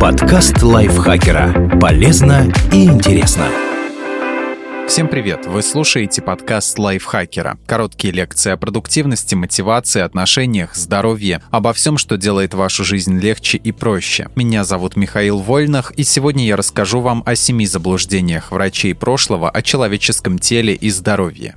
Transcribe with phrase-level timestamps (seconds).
[0.00, 1.76] Подкаст лайфхакера.
[1.80, 3.48] Полезно и интересно.
[4.86, 5.46] Всем привет!
[5.46, 7.58] Вы слушаете подкаст лайфхакера.
[7.66, 13.72] Короткие лекции о продуктивности, мотивации, отношениях, здоровье, обо всем, что делает вашу жизнь легче и
[13.72, 14.28] проще.
[14.36, 19.62] Меня зовут Михаил Вольнах, и сегодня я расскажу вам о семи заблуждениях врачей прошлого о
[19.62, 21.54] человеческом теле и здоровье.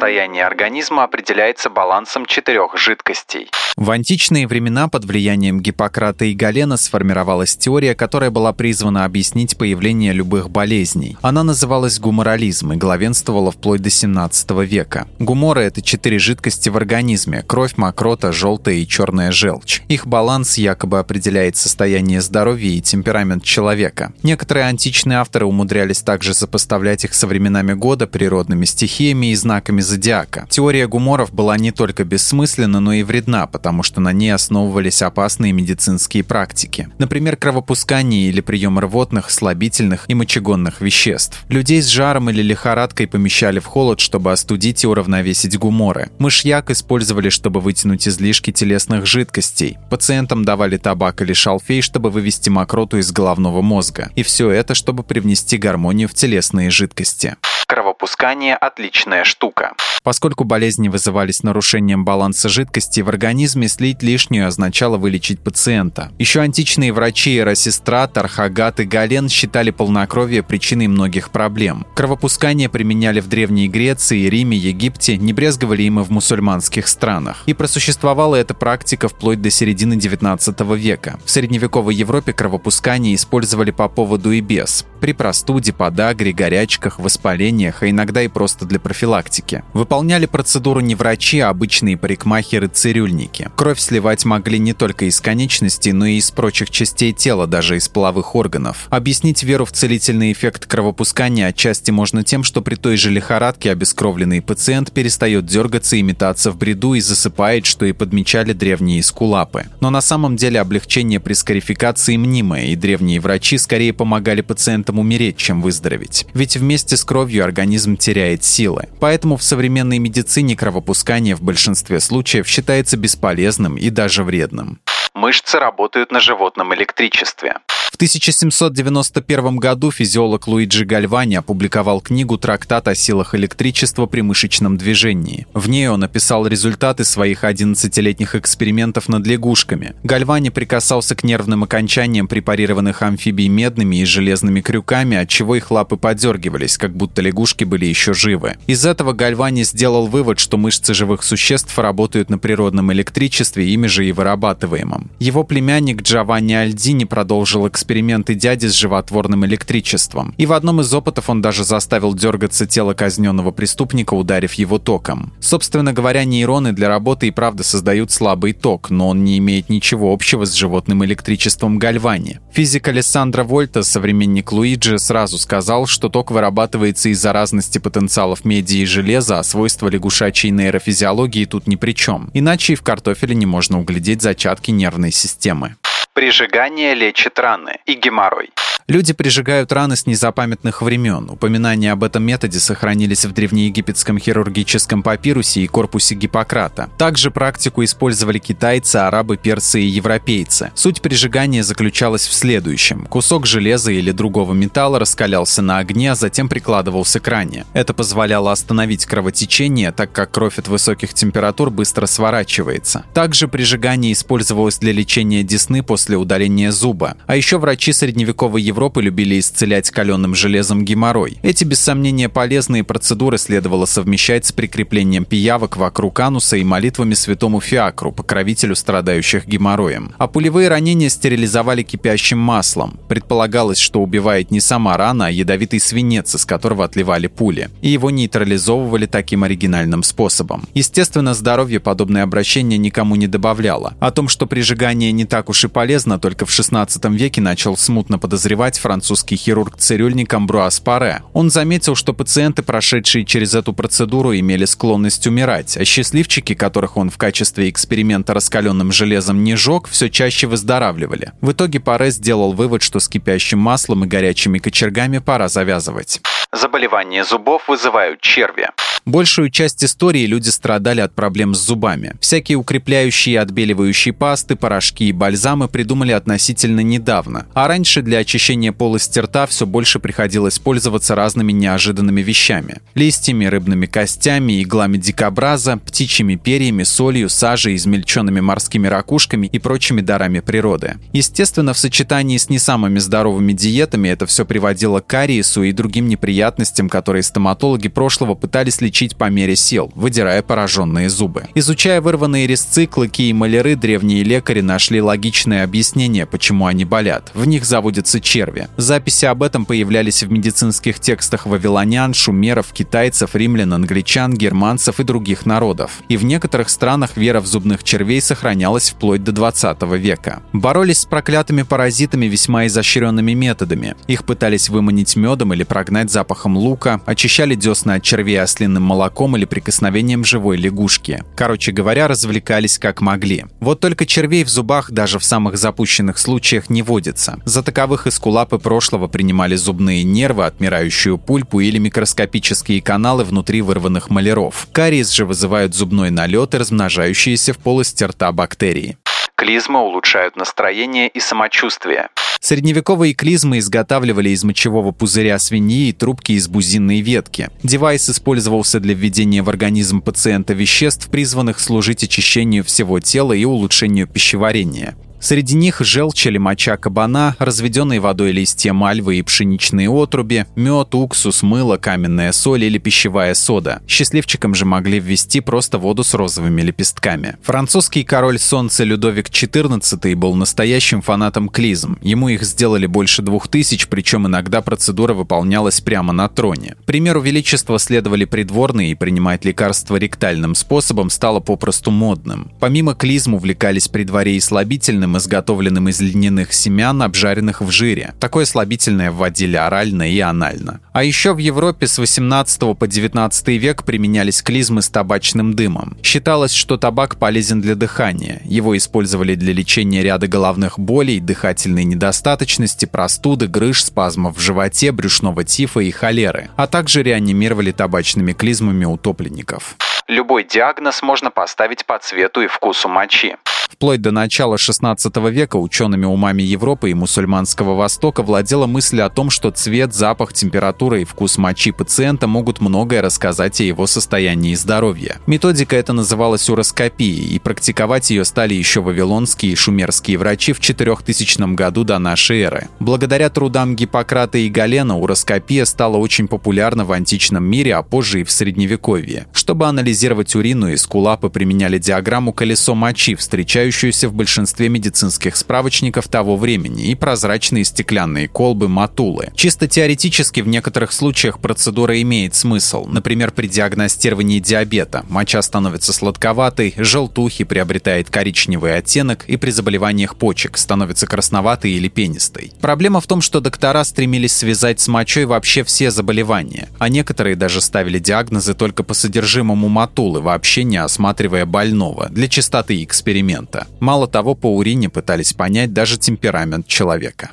[0.00, 3.50] Состояние организма определяется балансом четырех жидкостей.
[3.76, 10.14] В античные времена под влиянием Гиппократа и Галена сформировалась теория, которая была призвана объяснить появление
[10.14, 11.18] любых болезней.
[11.20, 15.06] Она называлась гуморализм и главенствовала вплоть до 17 века.
[15.18, 19.82] Гуморы– это четыре жидкости в организме– кровь, мокрота, желтая и черная желчь.
[19.88, 24.14] Их баланс якобы определяет состояние здоровья и темперамент человека.
[24.22, 30.46] Некоторые античные авторы умудрялись также сопоставлять их со временами года, природными стихиями и знаками зодиака.
[30.48, 35.52] Теория гуморов была не только бессмысленна, но и вредна, потому что на ней основывались опасные
[35.52, 36.88] медицинские практики.
[36.98, 41.44] Например, кровопускание или прием рвотных, слабительных и мочегонных веществ.
[41.48, 46.10] Людей с жаром или лихорадкой помещали в холод, чтобы остудить и уравновесить гуморы.
[46.18, 49.76] Мышьяк использовали, чтобы вытянуть излишки телесных жидкостей.
[49.90, 54.10] Пациентам давали табак или шалфей, чтобы вывести мокроту из головного мозга.
[54.14, 57.36] И все это, чтобы привнести гармонию в телесные жидкости.
[57.70, 59.74] Кровопускание– отличная штука.
[60.02, 66.10] Поскольку болезни вызывались нарушением баланса жидкости в организме, слить лишнюю означало вылечить пациента.
[66.18, 71.86] Еще античные врачи Эросистрат, Архагат и Гален считали полнокровие причиной многих проблем.
[71.94, 77.42] Кровопускание применяли в Древней Греции, Риме, Египте, не брезговали им и в мусульманских странах.
[77.46, 81.20] И просуществовала эта практика вплоть до середины 19 века.
[81.24, 84.84] В средневековой Европе кровопускание использовали по поводу и без.
[85.00, 89.62] При простуде, подагре, горячках, воспалении лечениях, а иногда и просто для профилактики.
[89.90, 93.50] Выполняли процедуру не врачи, а обычные парикмахеры-цирюльники.
[93.56, 97.88] Кровь сливать могли не только из конечностей, но и из прочих частей тела, даже из
[97.88, 98.86] половых органов.
[98.90, 104.40] Объяснить веру в целительный эффект кровопускания отчасти можно тем, что при той же лихорадке обескровленный
[104.40, 109.66] пациент перестает дергаться и метаться в бреду и засыпает, что и подмечали древние эскулапы.
[109.80, 115.36] Но на самом деле облегчение при скарификации мнимое, и древние врачи скорее помогали пациентам умереть,
[115.36, 116.28] чем выздороветь.
[116.32, 118.86] Ведь вместе с кровью организм теряет силы.
[119.00, 119.42] Поэтому в
[119.80, 124.78] современной медицине кровопускание в большинстве случаев считается бесполезным и даже вредным.
[125.14, 127.56] Мышцы работают на животном электричестве.
[127.90, 135.48] В 1791 году физиолог Луиджи Гальвани опубликовал книгу «Трактат о силах электричества при мышечном движении».
[135.54, 139.94] В ней он описал результаты своих 11-летних экспериментов над лягушками.
[140.04, 146.78] Гальвани прикасался к нервным окончаниям препарированных амфибий медными и железными крюками, отчего их лапы подергивались,
[146.78, 148.56] как будто лягушки были еще живы.
[148.68, 154.06] Из этого Гальвани сделал вывод, что мышцы живых существ работают на природном электричестве, ими же
[154.06, 155.10] и вырабатываемом.
[155.18, 160.34] Его племянник Джованни Альдини продолжил эксперимент эксперименты дяди с животворным электричеством.
[160.36, 165.32] И в одном из опытов он даже заставил дергаться тело казненного преступника, ударив его током.
[165.40, 170.12] Собственно говоря, нейроны для работы и правда создают слабый ток, но он не имеет ничего
[170.12, 172.38] общего с животным электричеством Гальвани.
[172.52, 178.84] Физик Алессандро Вольта, современник Луиджи, сразу сказал, что ток вырабатывается из-за разности потенциалов меди и
[178.84, 182.30] железа, а свойства лягушачьей нейрофизиологии тут ни при чем.
[182.34, 185.76] Иначе и в картофеле не можно углядеть зачатки нервной системы.
[186.12, 188.50] Прижигание лечит раны и геморрой.
[188.90, 191.30] Люди прижигают раны с незапамятных времен.
[191.30, 196.90] Упоминания об этом методе сохранились в древнеегипетском хирургическом папирусе и корпусе Гиппократа.
[196.98, 200.72] Также практику использовали китайцы, арабы, персы и европейцы.
[200.74, 203.06] Суть прижигания заключалась в следующем.
[203.06, 207.66] Кусок железа или другого металла раскалялся на огне, а затем прикладывался к ране.
[207.74, 213.04] Это позволяло остановить кровотечение, так как кровь от высоких температур быстро сворачивается.
[213.14, 217.16] Также прижигание использовалось для лечения десны после удаления зуба.
[217.28, 221.36] А еще врачи средневековой Европы Европы любили исцелять каленым железом геморрой.
[221.42, 227.60] Эти, без сомнения, полезные процедуры следовало совмещать с прикреплением пиявок вокруг ануса и молитвами святому
[227.60, 230.12] Фиакру, покровителю страдающих геморроем.
[230.16, 232.98] А пулевые ранения стерилизовали кипящим маслом.
[233.06, 237.68] Предполагалось, что убивает не сама рана, а ядовитый свинец, из которого отливали пули.
[237.82, 240.66] И его нейтрализовывали таким оригинальным способом.
[240.72, 243.92] Естественно, здоровье подобное обращение никому не добавляло.
[244.00, 248.18] О том, что прижигание не так уж и полезно, только в 16 веке начал смутно
[248.18, 251.22] подозревать мать французский хирург-цирюльник Амбруас Паре.
[251.32, 257.10] Он заметил, что пациенты, прошедшие через эту процедуру, имели склонность умирать, а счастливчики, которых он
[257.10, 261.32] в качестве эксперимента раскаленным железом не жег, все чаще выздоравливали.
[261.40, 266.20] В итоге Паре сделал вывод, что с кипящим маслом и горячими кочергами пора завязывать.
[266.52, 268.68] Заболевания зубов вызывают черви.
[269.06, 272.16] Большую часть истории люди страдали от проблем с зубами.
[272.20, 277.46] Всякие укрепляющие и отбеливающие пасты, порошки и бальзамы придумали относительно недавно.
[277.54, 282.78] А раньше для очищения полости рта все больше приходилось пользоваться разными неожиданными вещами.
[282.94, 290.40] Листьями, рыбными костями, иглами дикобраза, птичьими перьями, солью, сажей, измельченными морскими ракушками и прочими дарами
[290.40, 290.96] природы.
[291.12, 296.08] Естественно, в сочетании с не самыми здоровыми диетами это все приводило к кариесу и другим
[296.08, 301.44] неприятностям, которые стоматологи прошлого пытались лечить по мере сил, выдирая пораженные зубы.
[301.54, 307.30] Изучая вырванные резцы, клыки и маляры, древние лекари нашли логичное объяснение, почему они болят.
[307.34, 308.68] В них заводятся черви.
[308.76, 315.46] Записи об этом появлялись в медицинских текстах вавилонян, шумеров, китайцев, римлян, англичан, германцев и других
[315.46, 315.90] народов.
[316.08, 320.42] И в некоторых странах вера в зубных червей сохранялась вплоть до 20 века.
[320.52, 323.94] Боролись с проклятыми паразитами весьма изощренными методами.
[324.06, 329.44] Их пытались выманить медом или прогнать запахом лука, очищали десна от червей ослиным молоком или
[329.44, 331.22] прикосновением живой лягушки.
[331.36, 333.44] Короче говоря, развлекались как могли.
[333.60, 337.38] Вот только червей в зубах даже в самых запущенных случаях не водится.
[337.44, 344.68] За таковых эскулапы прошлого принимали зубные нервы, отмирающую пульпу или микроскопические каналы внутри вырванных маляров.
[344.70, 348.98] Кариес же вызывают зубной налет и размножающиеся в полости рта бактерии.
[349.34, 352.08] Клизмы улучшают настроение и самочувствие.
[352.40, 357.50] Средневековые клизмы изготавливали из мочевого пузыря свиньи и трубки из бузинной ветки.
[357.64, 364.06] Девайс использовался для введения в организм пациента веществ, призванных служить очищению всего тела и улучшению
[364.06, 364.94] пищеварения.
[365.20, 371.42] Среди них желчь или моча кабана, разведенные водой листья мальвы и пшеничные отруби, мед, уксус,
[371.42, 373.82] мыло, каменная соль или пищевая сода.
[373.86, 377.36] Счастливчикам же могли ввести просто воду с розовыми лепестками.
[377.42, 381.98] Французский король солнца Людовик XIV был настоящим фанатом клизм.
[382.00, 386.76] Ему их сделали больше двух тысяч, причем иногда процедура выполнялась прямо на троне.
[386.86, 392.50] Примеру величества следовали придворные, и принимать лекарства ректальным способом стало попросту модным.
[392.58, 398.14] Помимо клизм увлекались при дворе и слабительным, слабительным, изготовленным из льняных семян, обжаренных в жире.
[398.20, 400.80] Такое слабительное вводили орально и анально.
[400.92, 405.96] А еще в Европе с 18 по 19 век применялись клизмы с табачным дымом.
[406.02, 408.40] Считалось, что табак полезен для дыхания.
[408.44, 415.44] Его использовали для лечения ряда головных болей, дыхательной недостаточности, простуды, грыж, спазмов в животе, брюшного
[415.44, 419.76] тифа и холеры, а также реанимировали табачными клизмами утопленников.
[420.08, 423.36] Любой диагноз можно поставить по цвету и вкусу мочи.
[423.80, 429.30] Вплоть до начала XVI века учеными умами Европы и мусульманского Востока владела мысль о том,
[429.30, 435.16] что цвет, запах, температура и вкус мочи пациента могут многое рассказать о его состоянии здоровья.
[435.26, 441.54] Методика эта называлась уроскопией, и практиковать ее стали еще вавилонские и шумерские врачи в 4000
[441.54, 442.68] году до нашей эры.
[442.80, 448.24] Благодаря трудам Гиппократа и Галена уроскопия стала очень популярна в античном мире, а позже и
[448.24, 449.26] в Средневековье.
[449.32, 456.36] Чтобы анализировать урину, эскулапы применяли диаграмму колесо мочи, встречая встречающуюся в большинстве медицинских справочников того
[456.36, 459.30] времени, и прозрачные стеклянные колбы матулы.
[459.36, 462.86] Чисто теоретически в некоторых случаях процедура имеет смысл.
[462.86, 470.58] Например, при диагностировании диабета моча становится сладковатой, желтухи приобретает коричневый оттенок и при заболеваниях почек
[470.58, 472.52] становится красноватой или пенистой.
[472.60, 477.60] Проблема в том, что доктора стремились связать с мочой вообще все заболевания, а некоторые даже
[477.60, 483.59] ставили диагнозы только по содержимому матулы, вообще не осматривая больного, для чистоты эксперимента.
[483.80, 487.30] Мало того, по урине пытались понять даже темперамент человека.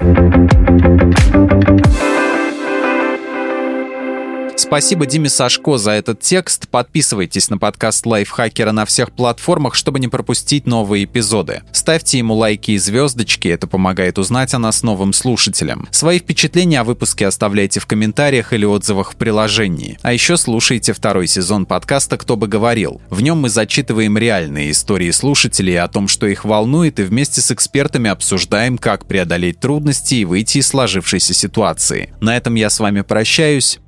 [4.67, 6.67] Спасибо Диме Сашко за этот текст.
[6.67, 11.61] Подписывайтесь на подкаст Лайфхакера на всех платформах, чтобы не пропустить новые эпизоды.
[11.71, 15.87] Ставьте ему лайки и звездочки, это помогает узнать о нас новым слушателям.
[15.91, 19.97] Свои впечатления о выпуске оставляйте в комментариях или отзывах в приложении.
[20.01, 23.01] А еще слушайте второй сезон подкаста «Кто бы говорил».
[23.09, 27.51] В нем мы зачитываем реальные истории слушателей о том, что их волнует, и вместе с
[27.51, 32.13] экспертами обсуждаем, как преодолеть трудности и выйти из сложившейся ситуации.
[32.19, 33.79] На этом я с вами прощаюсь.